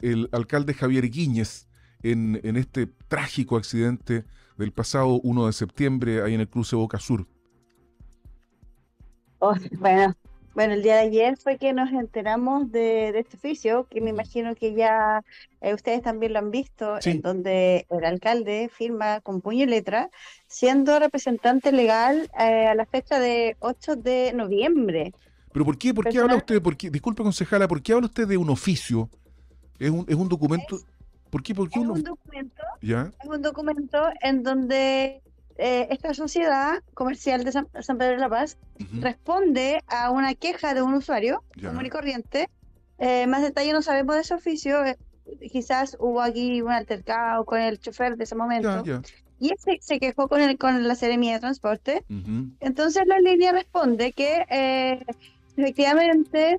[0.00, 1.66] el alcalde Javier Guíñez
[2.04, 4.24] en, este trágico accidente
[4.56, 7.26] del pasado 1 de septiembre ahí en el cruce Boca Sur?
[9.38, 10.14] Oh, bueno,
[10.54, 14.54] bueno, el día de ayer fue que nos enteramos de, este oficio, que me imagino
[14.54, 15.22] que ya
[15.60, 20.08] eh, ustedes también lo han visto, en donde el alcalde firma con puño y letra,
[20.46, 25.12] siendo representante legal eh, a la fecha de 8 de noviembre.
[25.52, 28.26] ¿Pero por qué, por qué habla usted, por qué, disculpe concejala, por qué habla usted
[28.26, 29.10] de un oficio
[29.78, 30.78] es un, es un documento.
[31.30, 31.54] ¿Por qué?
[31.54, 32.62] ¿Por qué es un documento.
[32.80, 33.10] ¿Ya?
[33.22, 35.22] Es un documento en donde
[35.58, 38.58] eh, esta sociedad comercial de San, Pedro de la Paz
[39.00, 42.50] responde a una queja de un usuario común y corriente.
[42.98, 44.84] Eh, más detalle no sabemos de ese oficio.
[44.84, 44.96] Eh,
[45.52, 48.84] quizás hubo aquí un altercado con el chofer de ese momento.
[49.38, 52.04] Y ese se quejó con, el, con la Seremia de Transporte.
[52.60, 54.44] Entonces la línea responde que
[55.56, 56.58] efectivamente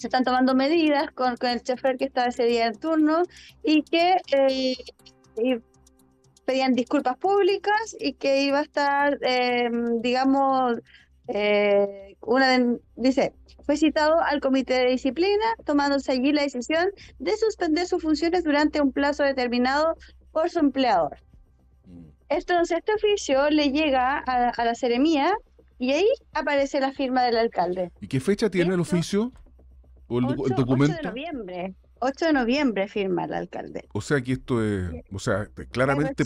[0.00, 3.22] se están tomando medidas con, el chofer que estaba ese día en turno
[3.62, 4.74] y que eh,
[6.50, 10.80] pedían disculpas públicas y que iba a estar, em, digamos,
[11.28, 13.32] eh, una dice,
[13.62, 16.88] fue citado al comité de disciplina, tomándose allí la decisión
[17.20, 19.96] de suspender sus funciones durante un plazo determinado
[20.32, 21.18] por su empleador.
[21.86, 22.06] Mm.
[22.30, 25.32] Entonces, este oficio le llega a, la seremía
[25.78, 27.92] y ahí aparece la firma del alcalde.
[28.00, 29.30] ¿Y qué fecha tiene el oficio?
[30.08, 30.96] ¿O el, 8, documento?
[30.98, 31.74] 8 de noviembre.
[32.00, 33.86] 8 de noviembre firma el alcalde.
[33.92, 36.24] O sea que esto es, o sea, claramente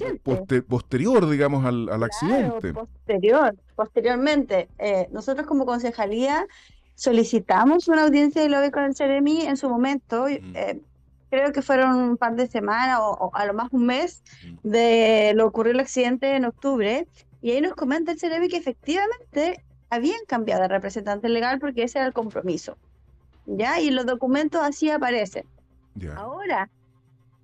[0.63, 2.73] posterior, digamos, al, al accidente.
[2.73, 4.69] Posterior, posteriormente.
[4.79, 6.47] Eh, nosotros como concejalía
[6.95, 10.29] solicitamos una audiencia de lobby con el CEREMI en su momento.
[10.29, 10.81] Eh,
[11.29, 14.23] creo que fueron un par de semanas o, a lo más un mes
[14.63, 17.07] de lo ocurrió el accidente en octubre.
[17.43, 21.99] Y ahí nos comenta el CEREMI que efectivamente habían cambiado de representante legal porque ese
[21.99, 22.77] era el compromiso.
[23.47, 23.81] ¿ya?
[23.81, 25.45] Y los documentos así aparecen.
[26.17, 26.69] Ahora,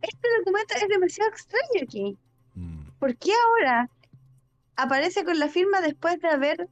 [0.03, 2.19] este documento es demasiado extraño aquí.
[2.55, 2.91] Mm.
[2.99, 3.89] ¿Por qué ahora
[4.77, 6.69] aparece con la firma después de haber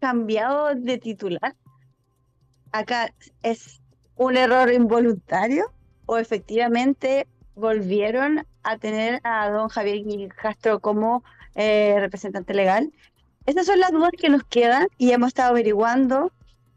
[0.00, 1.54] cambiado de titular?
[2.72, 3.12] Acá
[3.42, 3.80] es
[4.16, 5.72] un error involuntario
[6.06, 12.92] o efectivamente volvieron a tener a don Javier Castro como eh, representante legal.
[13.46, 16.32] Estas son las dudas que nos quedan y hemos estado averiguando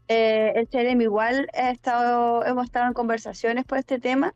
[0.08, 4.34] eh, el CEREM igual ha estado, hemos estado en conversaciones por este tema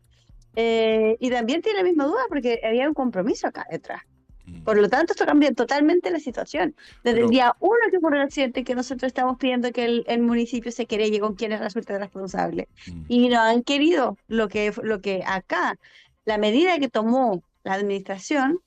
[0.55, 4.03] eh, y también tiene la misma duda porque había un compromiso acá detrás.
[4.47, 4.63] Mm.
[4.63, 6.75] Por lo tanto, esto cambia totalmente la situación.
[7.05, 10.73] Desde el día uno que ocurrió el accidente, que nosotros estamos pidiendo que el, municipio
[10.73, 12.69] se querelle con quienes resulta responsable.
[12.87, 13.05] Mm.
[13.09, 15.79] Y no han querido lo que, lo que acá,
[16.25, 18.61] la medida que tomó la administración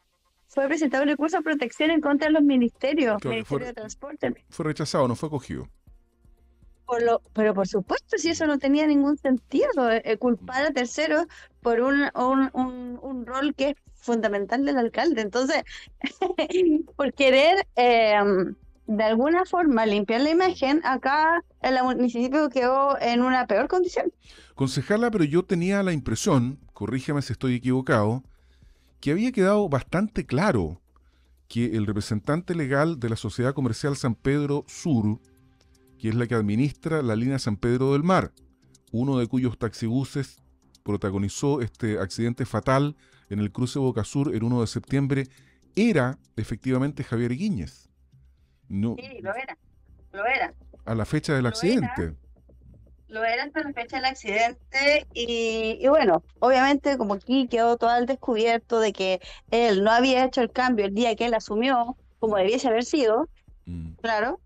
[0.48, 4.34] fue presentado un recurso de protección en contra de los ministerios, Ministerio de Transporte.
[4.50, 5.30] Fue rechazado, no fue
[6.90, 11.26] cogido pero por supuesto, si eso no tenía ningún sentido, eh, eh, culpar a terceros
[11.62, 15.22] por un, un, rol que es fundamental del alcalde.
[15.22, 15.64] Entonces,
[16.96, 18.56] por querer em,
[18.88, 24.12] de alguna forma limpiar la imagen, acá el municipio quedó en una peor condición.
[24.56, 28.24] Concejala, pero yo tenía la impresión, corrígeme si estoy equivocado,
[29.00, 30.82] que había quedado bastante claro
[31.48, 35.20] que el representante legal de la Sociedad Comercial San Pedro Sur,
[36.00, 38.32] que es la que administra la línea San Pedro del Mar,
[38.92, 40.42] uno de cuyos taxibuses
[40.84, 42.96] protagonizó este accidente fatal
[43.30, 45.28] en el cruce Boca Sur el 1 de septiembre,
[45.76, 47.90] era efectivamente Javier Guíñez.
[48.68, 49.58] No, sí, lo era,
[50.14, 50.54] lo era.
[50.86, 52.16] A la fecha del accidente
[53.10, 58.06] lo era hasta la fecha del accidente y, bueno, obviamente como aquí quedó todo al
[58.06, 59.20] descubierto de que
[59.52, 63.28] él no había hecho el cambio el día que él asumió, como debiese haber sido,
[63.66, 63.94] mm.
[64.02, 64.40] claro,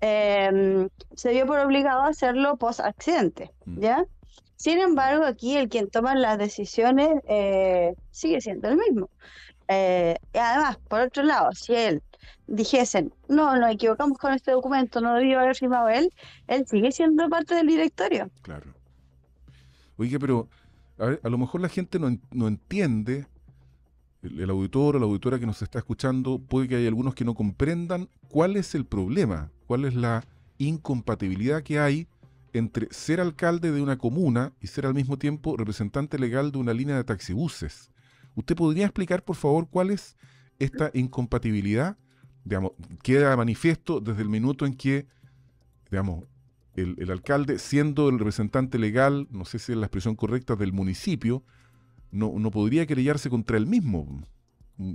[0.00, 3.80] em, se vio por obligado a hacerlo post accidente, mm.
[3.80, 4.04] ¿ya?
[4.56, 9.10] Sin embargo, aquí el quien toma las decisiones eh, sigue siendo el mismo.
[9.68, 12.02] Eh, y además, por otro lado, si él
[12.46, 16.12] dijesen, no, nos equivocamos con este documento, no debió haber firmado él,
[16.46, 18.30] él sigue siendo parte del directorio.
[18.42, 18.74] Claro.
[19.96, 20.48] Oiga, pero
[20.98, 23.26] a, lo mejor la gente no, no entiende,
[24.24, 27.34] el, auditor o la auditora que nos está escuchando, puede que hay algunos que no
[27.34, 30.24] comprendan cuál es el problema, cuál es la
[30.58, 32.08] incompatibilidad que hay
[32.52, 36.72] entre ser alcalde de una comuna y ser al mismo tiempo representante legal de una
[36.72, 37.90] línea de taxibuses.
[38.36, 40.16] ¿Usted podría explicar, por favor, cuál es
[40.58, 41.96] esta incompatibilidad
[43.02, 45.06] queda manifiesto desde el minuto en que,
[45.90, 46.24] digamos,
[46.76, 51.44] el, alcalde, siendo el representante legal, no sé si es la expresión correcta, del municipio,
[52.14, 54.06] no, no podría querellarse contra él mismo,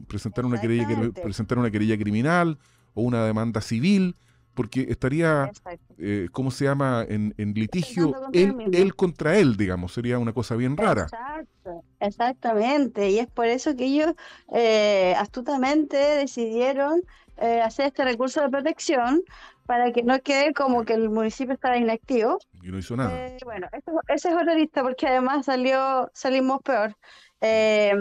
[0.08, 2.58] presentar una, querella, presentar una querella criminal
[2.93, 4.15] o una demanda civil,
[4.60, 5.50] porque estaría,
[5.98, 11.04] eh, ¿cómo se llama?, en, litigio él, contra él, digamos, sería una cosa bien rara.
[11.04, 14.15] Exacto, exactamente, y es por eso que ellos
[14.52, 17.04] eh, astutamente decidieron
[17.38, 19.22] eh, hacer este recurso de protección
[19.65, 22.39] para que no quede como que el municipio estaba inactivo.
[22.62, 23.12] Y no hizo nada.
[23.15, 23.69] Eh, bueno,
[24.10, 26.98] esa es otra lista porque además salió, salimos peor.
[27.39, 27.93] Eh,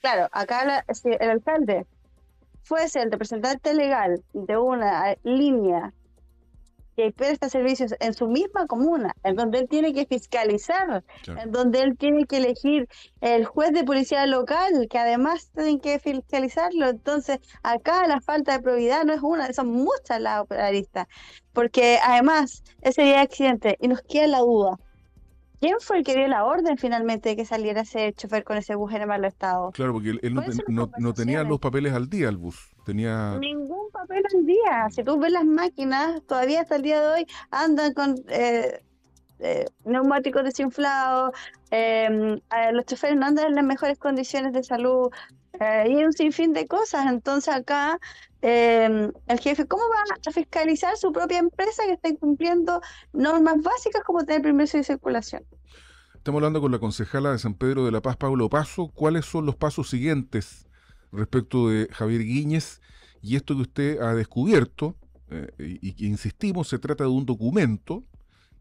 [0.00, 1.86] claro, acá el alcalde
[2.64, 5.92] fuese el representante legal de una línea
[7.00, 11.80] que presta servicios en su misma comuna, en donde él tiene que fiscalizar, en donde
[11.80, 12.88] él tiene que elegir
[13.20, 16.88] el juez de policía local, que además tienen que fiscalizarlo.
[16.88, 21.06] Entonces, acá la falta de probidad no es una, son muchas las aristas,
[21.52, 24.76] porque además ese día de accidente, y nos queda la duda,
[25.60, 28.74] ¿Quién fue el que dio la orden finalmente de que saliera ese chofer con ese
[28.76, 29.70] bus en mal estado?
[29.72, 30.34] Claro, porque él,
[30.68, 32.70] no, tenía los papeles al día el bus.
[32.90, 33.38] Tenía...
[33.38, 34.88] Ningún papel al día.
[34.90, 38.82] Si tú ves las máquinas, todavía hasta el día de hoy andan con eh,
[39.38, 41.30] eh, neumáticos desinflados,
[41.70, 42.40] em,
[42.72, 45.08] los choferes no andan en las mejores condiciones de salud
[45.60, 47.06] eh, y un sinfín de cosas.
[47.06, 48.00] Entonces acá
[48.42, 52.80] em, el jefe, ¿cómo va a fiscalizar su propia empresa que está incumpliendo
[53.12, 55.44] normas básicas como tener permiso de circulación?
[56.16, 58.90] Estamos hablando con la concejala de San Pedro de la Paz, Pablo Paso.
[58.92, 60.66] ¿Cuáles son los pasos siguientes
[61.12, 62.80] respecto de Javier Guíñez
[63.22, 64.96] y esto que usted ha descubierto?
[65.30, 68.04] Eh, y que insistimos, se trata de un documento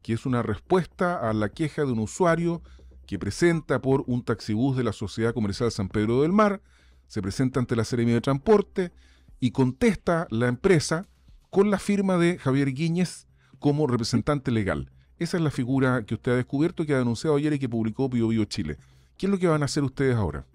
[0.02, 2.62] que es una respuesta a la queja de un usuario
[3.06, 6.62] que presenta por un taxibús de la Sociedad Comercial San Pedro del Mar,
[7.08, 8.92] se presenta ante la Seremia de Transporte
[9.40, 11.08] y contesta la empresa
[11.50, 14.92] con la firma de Javier Guíñez como representante legal.
[15.18, 18.10] Esa es la figura que usted ha descubierto, que ha denunciado ayer y que publicó
[18.10, 18.78] Bio Bio Chile.
[19.18, 20.46] ¿Qué es lo que van a hacer ustedes ahora?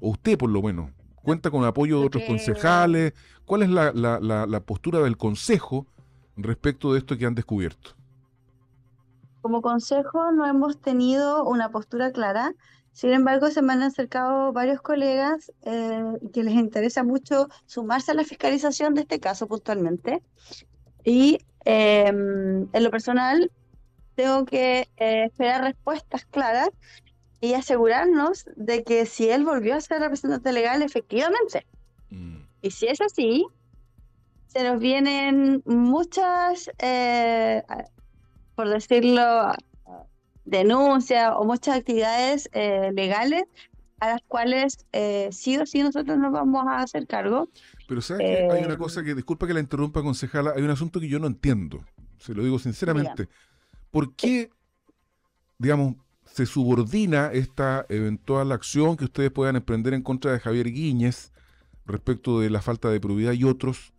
[0.00, 0.90] O usted, por lo menos.
[1.22, 3.14] ¿Cuenta con el apoyo de otros concejales?
[3.46, 5.86] ¿Cuál es la, la postura del consejo
[6.36, 7.92] respecto de esto que han descubierto?
[9.40, 12.54] Como consejo no hemos tenido una postura clara,
[12.92, 16.02] sin embargo se me han acercado varios colegas eh,
[16.32, 20.22] que les interesa mucho sumarse a la fiscalización de este caso puntualmente.
[21.04, 23.50] Y em, en lo personal
[24.14, 26.70] tengo que eh, esperar respuestas claras
[27.44, 31.66] y asegurarnos de que si él volvió a ser representante legal, efectivamente.
[32.10, 32.38] Mm.
[32.62, 33.46] Y si es así,
[34.46, 37.62] se nos vienen muchas eh,
[38.54, 39.52] por decirlo,
[40.44, 43.44] denuncias o muchas actividades eh, legales
[44.00, 47.48] a las cuales eh, sí o sí nosotros nos vamos a hacer cargo.
[47.88, 51.00] Pero ¿sabes que hay una cosa que, disculpa que la interrumpa, concejala, hay un asunto
[51.00, 51.84] que yo no entiendo,
[52.18, 53.28] se lo digo sinceramente.
[53.90, 54.50] ¿Por qué,
[55.58, 55.94] digamos,
[56.34, 61.30] se subordina esta eventual acción que ustedes puedan emprender en contra de Javier Guíñez
[61.86, 63.92] respecto de la falta de probidad y otros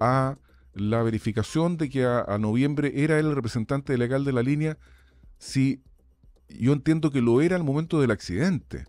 [0.00, 0.38] a
[0.72, 4.78] la verificación de que a, noviembre era él el representante legal de la línea
[5.36, 5.82] si
[6.48, 8.86] yo entiendo que lo era al momento del accidente.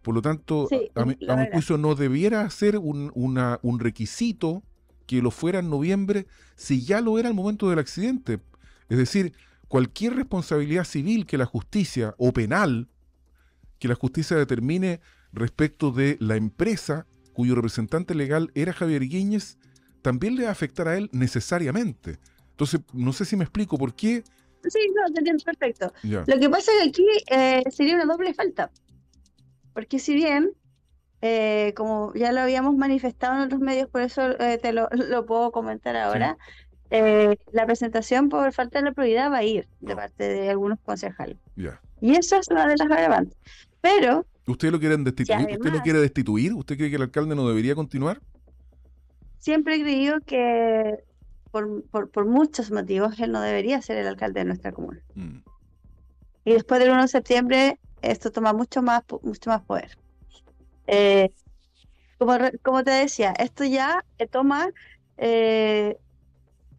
[0.00, 1.18] Por lo tanto, a, mi,
[1.52, 4.62] juicio no debiera ser un, un requisito
[5.06, 8.40] que lo fuera en noviembre si ya lo era al momento del accidente.
[8.88, 9.34] Es decir,
[9.68, 12.88] cualquier responsabilidad civil que la justicia o penal
[13.78, 15.00] que la justicia determine
[15.32, 19.58] respecto de la empresa cuyo representante legal era Javier Guíñez,
[20.00, 22.18] también le va a afectar a él necesariamente.
[22.50, 24.22] Entonces, no sé si me explico por qué.
[24.62, 25.92] Sí, no, te entiendo perfecto.
[26.02, 28.70] Lo que pasa es que aquí eh, sería una doble falta.
[29.74, 30.52] Porque si bien,
[31.20, 34.88] eh, como ya lo habíamos manifestado en otros medios, por eso eh, te lo,
[35.26, 36.38] puedo comentar ahora,
[36.90, 41.36] la presentación por falta de la probidad va a ir de parte de algunos concejales.
[42.00, 43.36] Y eso es una de las agravantes.
[43.80, 44.26] Pero...
[44.46, 45.58] ¿Usted lo quieren destituir?
[45.58, 46.52] ¿Usted lo quiere destituir?
[46.52, 48.20] ¿Usted cree que el alcalde no debería continuar?
[49.38, 50.98] Siempre he creído que
[51.50, 55.00] por, por, muchos motivos él no debería ser el alcalde de nuestra comuna.
[55.14, 55.38] Mm.
[56.44, 59.96] Y después del 1 de septiembre esto toma mucho más, mucho más poder.
[60.86, 61.30] Eh,
[62.18, 64.68] como, como, te decía, esto ya toma
[65.16, 65.96] eh,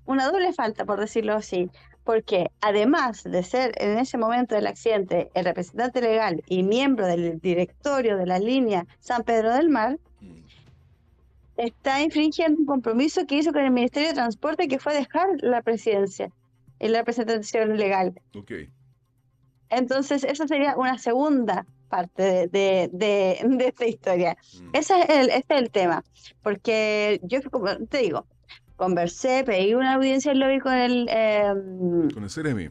[0.06, 1.70] una doble falta, por decirlo así
[2.06, 7.42] porque además de ser en ese momento del accidente el representante legal y miembro del
[7.42, 10.44] directorio de la línea San Pedro del Mar, mm.
[11.58, 15.64] está infringiendo un compromiso que hizo con el Ministerio de Transporte que fue dejar la
[15.64, 16.32] presidencia
[16.78, 18.14] en la representación legal.
[18.36, 18.70] Okay.
[19.70, 24.38] Entonces, esa sería una segunda parte de, de, esta historia.
[24.62, 24.70] Mm.
[24.74, 26.04] Ese, es el, ese es el tema,
[26.44, 28.28] porque yo, como te digo,
[28.76, 31.54] conversé, pedí una audiencia en lobby con el, eh,
[32.14, 32.70] con el Ceremi.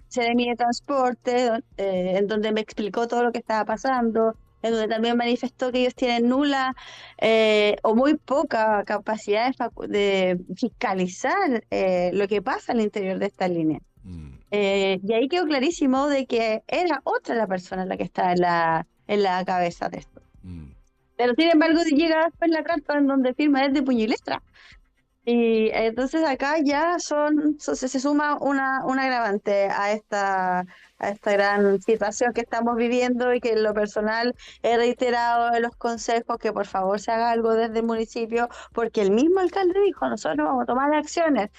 [0.49, 5.17] de Transporte, eh, en donde me explicó todo lo que estaba pasando, en donde también
[5.17, 6.75] manifestó que ellos tienen nula
[7.19, 9.55] eh, o muy poca capacidad
[9.89, 13.81] de, fiscalizar eh, lo que pasa al interior de esta línea.
[14.07, 14.35] Mm.
[14.51, 18.87] y ahí quedó clarísimo de que era otra la persona la que estaba en la,
[19.07, 20.21] en la cabeza de esto.
[20.43, 20.73] Mm.
[21.17, 24.43] Pero sin embargo llega después la carta en donde firma es de puño y letra.
[25.27, 30.67] Y entonces acá ya son, se, suma una, un agravante a esta,
[30.99, 35.63] a esta gran situación que estamos viviendo y que en lo personal he reiterado en
[35.63, 39.81] los consejos que por favor se haga algo desde el municipio, porque el mismo alcalde
[39.81, 41.51] dijo, nosotros vamos a tomar acciones,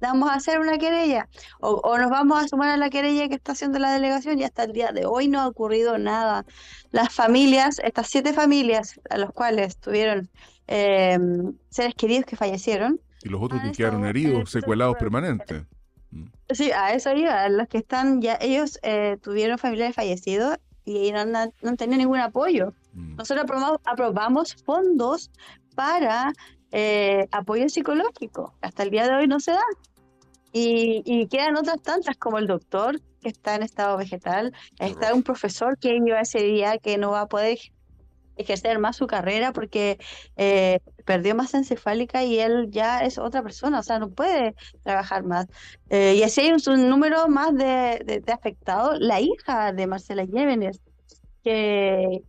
[0.00, 1.28] vamos a hacer una querella
[1.60, 4.44] o, o, nos vamos a sumar a la querella que está haciendo la delegación y
[4.44, 6.44] hasta el día de hoy no ha ocurrido nada.
[6.90, 10.28] Las familias, estas siete familias a los cuales tuvieron
[10.66, 11.18] eh,
[11.70, 15.64] seres queridos que fallecieron, y los otros que quedaron heridos, secuelados permanentes.
[16.10, 16.26] Mm.
[16.50, 17.48] Sí, a eso iba.
[17.48, 22.20] Los que están ya, ellos eh, tuvieron familiares fallecidos y no, no, han tenido ningún
[22.20, 22.74] apoyo.
[22.92, 23.16] Mm.
[23.16, 23.46] Nosotros
[23.84, 25.30] aprobamos, fondos
[25.74, 26.32] para
[26.70, 28.54] eh, apoyo psicológico.
[28.60, 29.64] Hasta el día de hoy no se da.
[30.52, 35.24] Y, y, quedan otras tantas, como el doctor que está en estado vegetal, está un
[35.24, 37.58] profesor que iba ese día que no va a poder
[38.36, 39.98] ejercer más su carrera porque
[40.36, 45.24] eh, perdió masa encefálica y él ya es otra persona, o sea, no puede trabajar
[45.24, 45.46] más.
[45.90, 48.98] Eh, y así hay un, número más de, de, afectados.
[49.00, 50.80] La hija de Marcela Llévenes,
[51.42, 52.22] que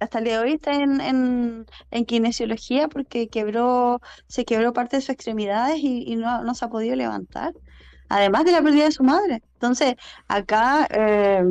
[0.00, 4.96] hasta el día de hoy está en, en, en, kinesiología porque quebró, se quebró parte
[4.96, 7.52] de sus extremidades y, no, no, se ha podido levantar.
[8.08, 9.42] Además de la pérdida de su madre.
[9.54, 9.94] Entonces,
[10.26, 11.44] acá eh,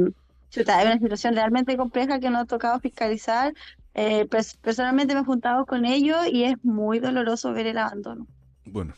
[0.67, 3.53] hay una situación realmente compleja que no ha tocado fiscalizar,
[3.93, 8.27] eh, pues, personalmente me he juntado con ellos y es muy doloroso ver el abandono.
[8.65, 8.93] Bueno,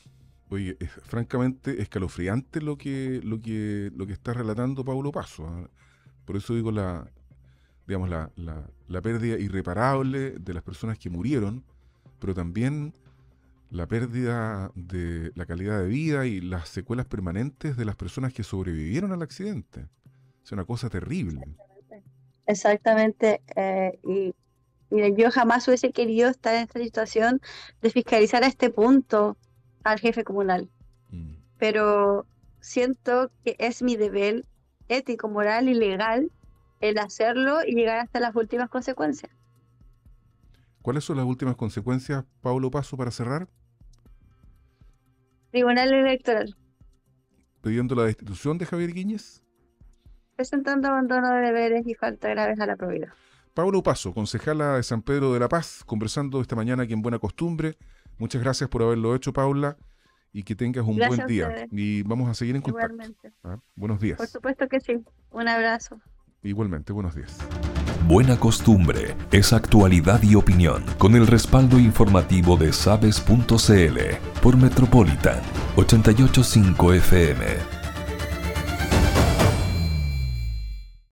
[0.49, 5.47] oye, es, francamente escalofriante lo que, lo que, lo que está relatando Pablo Paso.
[5.47, 5.69] ¿ah?
[6.25, 7.09] Por eso digo la,
[7.87, 11.63] digamos, la, la, la pérdida irreparable de las personas que murieron,
[12.19, 12.93] pero también
[13.71, 18.43] la pérdida de la calidad de vida y las secuelas permanentes de las personas que
[18.43, 19.87] sobrevivieron al accidente.
[20.43, 21.41] Es una cosa terrible.
[22.45, 23.41] Exactamente.
[23.55, 24.35] Eh, y
[24.91, 27.41] Miren, yo jamás hubiese querido estar en esta situación
[27.81, 29.37] de fiscalizar a este punto
[29.83, 30.69] al jefe comunal.
[31.09, 31.35] Mm.
[31.57, 32.25] Pero
[32.59, 34.45] siento que es mi deber
[34.89, 36.29] ético, moral y legal
[36.81, 39.31] el hacerlo y llegar hasta las últimas consecuencias.
[40.81, 43.47] ¿Cuáles son las últimas consecuencias, Pablo Paso, para cerrar?
[45.51, 46.55] Tribunal Electoral.
[47.61, 49.43] ¿Pidiendo la destitución de Javier Guíñez?
[50.35, 53.13] Presentando abandono de deberes y falta graves a la probidad.
[53.53, 57.19] Pablo Paso, concejala de San Pedro de la Paz, conversando esta mañana aquí en Buena
[57.19, 57.77] Costumbre.
[58.17, 59.77] Muchas gracias por haberlo hecho, Paula,
[60.31, 61.67] y que tengas un buen día.
[61.71, 62.97] Y vamos a seguir en contacto.
[63.43, 63.57] ¿Ah?
[63.75, 64.17] Buenos días.
[64.17, 65.03] Por supuesto que sí.
[65.31, 65.99] Un abrazo.
[66.43, 67.37] Igualmente, buenos días.
[68.07, 73.99] Buena costumbre es actualidad y opinión con el respaldo informativo de sabes.cl
[74.41, 75.39] por Metropolitan
[75.75, 77.80] 885 FM